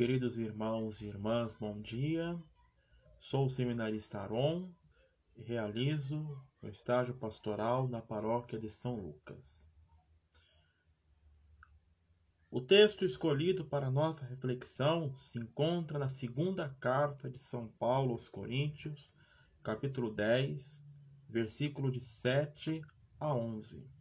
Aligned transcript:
Queridos 0.00 0.38
irmãos 0.38 1.02
e 1.02 1.08
irmãs, 1.08 1.54
bom 1.60 1.78
dia. 1.78 2.34
Sou 3.18 3.44
o 3.44 3.50
seminarista 3.50 4.18
Aron 4.18 4.72
e 5.36 5.42
realizo 5.42 6.42
o 6.62 6.68
estágio 6.68 7.12
pastoral 7.18 7.86
na 7.86 8.00
paróquia 8.00 8.58
de 8.58 8.70
São 8.70 8.96
Lucas. 8.96 9.68
O 12.50 12.62
texto 12.62 13.04
escolhido 13.04 13.66
para 13.66 13.90
nossa 13.90 14.24
reflexão 14.24 15.14
se 15.16 15.38
encontra 15.38 15.98
na 15.98 16.08
segunda 16.08 16.70
carta 16.80 17.28
de 17.28 17.38
São 17.38 17.68
Paulo 17.68 18.12
aos 18.12 18.26
Coríntios, 18.26 19.12
capítulo 19.62 20.10
10, 20.14 20.82
versículo 21.28 21.92
de 21.92 22.00
7 22.00 22.80
a 23.20 23.34
11. 23.34 23.99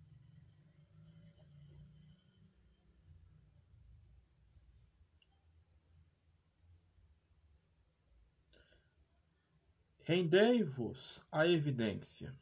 Rendei-vos 10.09 11.23
a 11.31 11.45
evidência. 11.45 12.35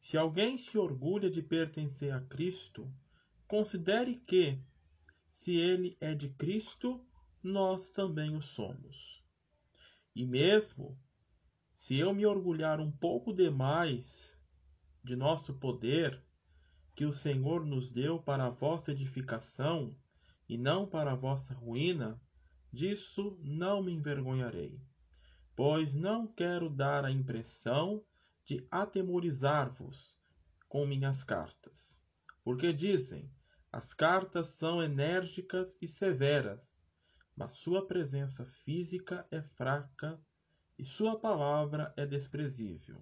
Se 0.00 0.16
alguém 0.16 0.56
se 0.56 0.78
orgulha 0.78 1.28
de 1.28 1.42
pertencer 1.42 2.10
a 2.10 2.18
Cristo, 2.22 2.90
considere 3.46 4.14
que, 4.14 4.58
se 5.30 5.54
ele 5.54 5.98
é 6.00 6.14
de 6.14 6.30
Cristo, 6.30 7.04
nós 7.42 7.90
também 7.90 8.34
o 8.34 8.40
somos. 8.40 9.22
E 10.16 10.24
mesmo 10.24 10.98
se 11.74 11.98
eu 11.98 12.14
me 12.14 12.24
orgulhar 12.24 12.80
um 12.80 12.90
pouco 12.90 13.34
demais 13.34 14.40
de 15.04 15.14
nosso 15.14 15.52
poder, 15.52 16.18
que 16.94 17.04
o 17.04 17.12
Senhor 17.12 17.66
nos 17.66 17.90
deu 17.90 18.18
para 18.18 18.46
a 18.46 18.50
vossa 18.50 18.92
edificação 18.92 19.94
e 20.48 20.56
não 20.56 20.86
para 20.86 21.12
a 21.12 21.14
vossa 21.14 21.52
ruína, 21.52 22.18
disso 22.72 23.38
não 23.42 23.82
me 23.82 23.92
envergonharei 23.92 24.80
pois 25.56 25.94
não 25.94 26.26
quero 26.26 26.68
dar 26.68 27.04
a 27.04 27.10
impressão 27.10 28.04
de 28.44 28.66
atemorizar-vos 28.70 30.18
com 30.68 30.84
minhas 30.84 31.22
cartas. 31.22 31.96
Porque 32.42 32.72
dizem, 32.72 33.30
as 33.70 33.94
cartas 33.94 34.48
são 34.48 34.82
enérgicas 34.82 35.76
e 35.80 35.86
severas, 35.86 36.76
mas 37.36 37.54
sua 37.54 37.86
presença 37.86 38.44
física 38.44 39.26
é 39.30 39.42
fraca 39.42 40.20
e 40.76 40.84
sua 40.84 41.18
palavra 41.18 41.94
é 41.96 42.04
desprezível. 42.04 43.00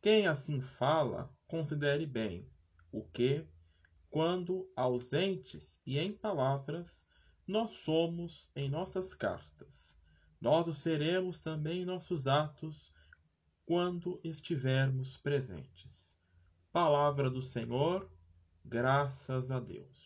Quem 0.00 0.28
assim 0.28 0.60
fala, 0.60 1.34
considere 1.48 2.06
bem 2.06 2.48
o 2.92 3.02
que, 3.02 3.44
quando 4.08 4.70
ausentes 4.76 5.80
e 5.84 5.98
em 5.98 6.12
palavras, 6.12 7.02
nós 7.46 7.72
somos 7.72 8.48
em 8.54 8.68
nossas 8.70 9.12
cartas 9.12 9.97
nós 10.40 10.68
o 10.68 10.74
seremos 10.74 11.40
também 11.40 11.82
em 11.82 11.84
nossos 11.84 12.26
atos 12.26 12.92
quando 13.66 14.20
estivermos 14.22 15.16
presentes. 15.16 16.18
Palavra 16.72 17.28
do 17.28 17.42
Senhor, 17.42 18.10
graças 18.64 19.50
a 19.50 19.58
Deus. 19.58 19.98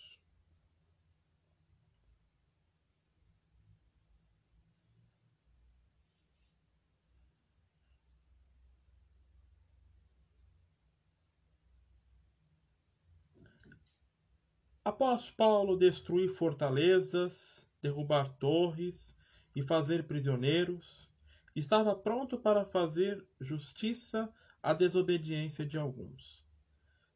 Após 14.84 15.30
Paulo 15.30 15.76
destruir 15.76 16.34
fortalezas, 16.34 17.70
derrubar 17.80 18.36
torres, 18.38 19.14
e 19.54 19.62
fazer 19.62 20.04
prisioneiros, 20.04 21.08
estava 21.54 21.94
pronto 21.94 22.38
para 22.38 22.64
fazer 22.64 23.24
justiça 23.40 24.32
à 24.62 24.72
desobediência 24.72 25.66
de 25.66 25.76
alguns. 25.76 26.42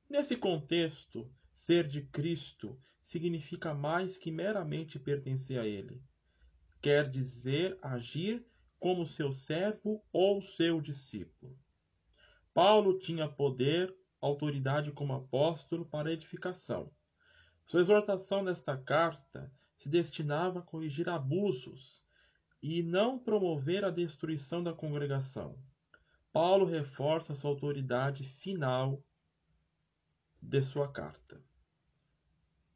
Nesse 0.09 0.37
contexto, 0.37 1.31
ser 1.57 1.89
de 1.89 2.03
Cristo 2.03 2.79
significa 3.03 3.73
mais 3.73 4.17
que 4.17 4.31
meramente 4.31 4.99
pertencer 4.99 5.59
a 5.59 5.67
Ele. 5.67 6.03
Quer 6.83 7.09
dizer 7.09 7.79
agir 7.81 8.47
como 8.79 9.07
seu 9.07 9.33
servo 9.33 10.05
ou 10.13 10.43
seu 10.43 10.81
discípulo. 10.81 11.59
Paulo 12.53 12.99
tinha 12.99 13.29
poder, 13.29 13.95
autoridade 14.21 14.93
como 14.93 15.15
apóstolo 15.15 15.85
para 15.87 16.13
edificação. 16.13 16.91
Sua 17.65 17.81
exortação 17.81 18.43
nesta 18.43 18.77
carta 18.77 19.53
se 19.77 19.89
destinava 19.89 20.61
a 20.61 20.63
corrigir 20.63 21.09
abusos 21.09 22.06
e 22.63 22.83
não 22.83 23.19
promover 23.19 23.85
a 23.85 23.91
destruição 23.91 24.63
da 24.63 24.73
congregação. 24.73 25.59
Paulo 26.33 26.67
reforça 26.67 27.35
sua 27.35 27.51
autoridade 27.51 28.25
final 28.25 29.03
de 30.41 30.63
sua 30.63 30.91
carta. 30.93 31.43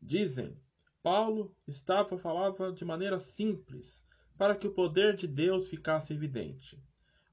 Dizem, 0.01 0.57
Paulo 1.03 1.55
estava 1.67 2.19
falava 2.19 2.73
de 2.73 2.85
maneira 2.85 3.21
simples, 3.21 4.07
para 4.37 4.57
que 4.57 4.67
o 4.67 4.73
poder 4.73 5.17
de 5.17 5.27
Deus 5.27 5.69
ficasse 5.69 6.13
evidente. 6.13 6.83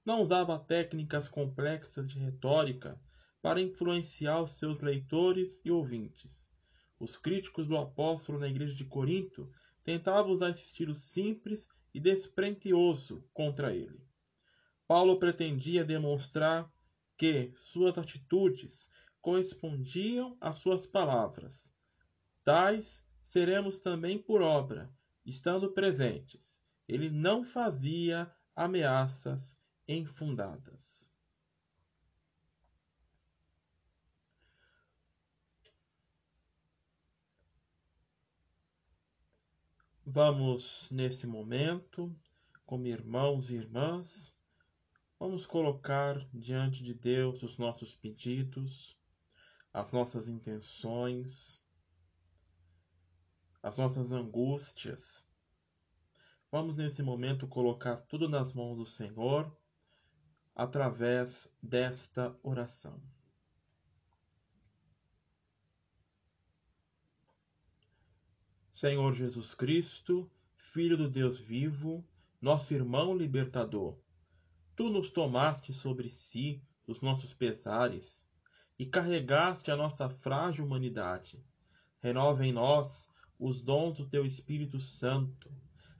Não 0.06 0.22
usava 0.22 0.60
técnicas 0.60 1.28
complexas 1.28 2.10
de 2.10 2.20
retórica 2.20 3.00
para 3.42 3.62
influenciar 3.62 4.42
os 4.42 4.52
seus 4.52 4.80
leitores 4.82 5.62
e 5.64 5.72
ouvintes. 5.72 6.46
Os 7.00 7.16
críticos 7.16 7.68
do 7.68 7.78
apóstolo 7.78 8.40
na 8.40 8.48
igreja 8.48 8.74
de 8.74 8.86
Corinto 8.86 9.50
tentavam 9.88 10.34
usar 10.34 10.50
esse 10.50 10.64
estilo 10.64 10.94
simples 10.94 11.66
e 11.94 12.00
despretensioso 12.02 13.24
contra 13.34 13.74
ele. 13.74 14.06
Paulo 14.86 15.18
pretendia 15.18 15.86
demonstrar 15.86 16.70
que 17.18 17.54
suas 17.56 17.98
atitudes 17.98 18.90
correspondiam 19.22 20.36
às 20.42 20.58
suas 20.58 20.86
palavras. 20.86 21.72
Tais 22.44 23.08
seremos 23.24 23.80
também 23.80 24.18
por 24.18 24.42
obra, 24.42 24.94
estando 25.26 25.72
presentes. 25.72 26.62
Ele 26.86 27.10
não 27.10 27.46
fazia 27.46 28.30
ameaças 28.54 29.58
infundadas. 29.88 30.97
Vamos, 40.10 40.90
nesse 40.90 41.28
momento, 41.28 42.16
como 42.66 42.88
irmãos 42.88 43.52
e 43.52 43.56
irmãs, 43.58 44.34
vamos 45.20 45.46
colocar 45.46 46.26
diante 46.34 46.82
de 46.82 46.94
Deus 46.94 47.44
os 47.44 47.58
nossos 47.58 47.94
pedidos, 47.94 48.98
as 49.74 49.92
nossas 49.92 50.30
intenções, 50.30 51.62
as 53.62 53.76
nossas 53.76 54.10
angústias. 54.14 55.28
Vamos, 56.50 56.78
nesse 56.78 57.04
momento, 57.04 57.46
colocar 57.46 57.98
tudo 57.98 58.30
nas 58.30 58.54
mãos 58.54 58.78
do 58.78 58.86
Senhor 58.86 59.54
através 60.56 61.52
desta 61.62 62.34
oração. 62.42 62.98
Senhor 68.78 69.12
Jesus 69.16 69.56
Cristo, 69.56 70.30
Filho 70.56 70.96
do 70.96 71.10
Deus 71.10 71.40
vivo, 71.40 72.06
nosso 72.40 72.76
irmão 72.76 73.18
libertador, 73.18 73.98
tu 74.76 74.88
nos 74.88 75.10
tomaste 75.10 75.74
sobre 75.74 76.12
si 76.12 76.62
os 76.86 77.02
nossos 77.02 77.34
pesares 77.34 78.24
e 78.78 78.86
carregaste 78.86 79.72
a 79.72 79.76
nossa 79.76 80.08
frágil 80.08 80.64
humanidade. 80.64 81.44
Renova 82.00 82.46
em 82.46 82.54
nós 82.54 83.10
os 83.40 83.64
dons 83.64 83.98
do 83.98 84.06
teu 84.06 84.24
Espírito 84.24 84.80
Santo, 84.80 85.52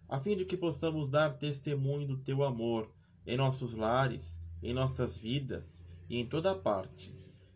a 0.08 0.20
fim 0.20 0.38
de 0.38 0.46
que 0.46 0.56
possamos 0.56 1.10
dar 1.10 1.32
testemunho 1.40 2.06
do 2.06 2.18
teu 2.18 2.44
amor 2.44 2.94
em 3.26 3.38
nossos 3.38 3.74
lares, 3.74 4.40
em 4.62 4.72
nossas 4.72 5.18
vidas 5.18 5.84
e 6.08 6.20
em 6.20 6.28
toda 6.28 6.54
parte. 6.54 7.12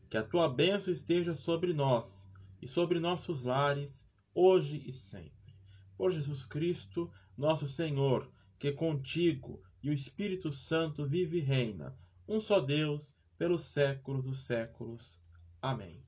Que 0.09 0.17
a 0.17 0.23
tua 0.23 0.49
bênção 0.49 0.91
esteja 0.91 1.35
sobre 1.35 1.73
nós 1.75 2.27
e 2.59 2.67
sobre 2.67 2.99
nossos 2.99 3.43
lares 3.43 4.09
hoje 4.33 4.83
e 4.85 4.91
sempre. 4.91 5.53
Por 5.97 6.11
Jesus 6.11 6.45
Cristo, 6.45 7.11
nosso 7.37 7.67
Senhor, 7.67 8.29
que 8.57 8.71
contigo 8.71 9.61
e 9.83 9.89
o 9.89 9.93
Espírito 9.93 10.51
Santo 10.53 11.05
vive 11.05 11.37
e 11.37 11.41
reina, 11.41 11.97
um 12.27 12.39
só 12.39 12.59
Deus, 12.59 13.15
pelos 13.37 13.63
séculos 13.65 14.23
dos 14.23 14.39
séculos. 14.45 15.19
Amém. 15.61 16.03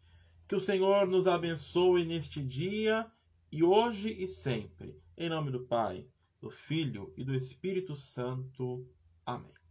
Que 0.47 0.55
o 0.55 0.59
Senhor 0.59 1.07
nos 1.07 1.25
abençoe 1.25 2.05
neste 2.05 2.43
dia 2.43 3.09
e 3.51 3.63
hoje 3.63 4.09
e 4.09 4.27
sempre. 4.27 4.95
Em 5.17 5.29
nome 5.29 5.51
do 5.51 5.65
Pai, 5.65 6.07
do 6.39 6.49
Filho 6.49 7.13
e 7.17 7.23
do 7.23 7.33
Espírito 7.33 7.95
Santo. 7.95 8.87
Amém. 9.25 9.62